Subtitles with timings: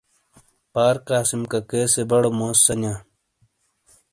[0.73, 2.97] پار قاسم ککے سے بڑو موزسَنیاں۔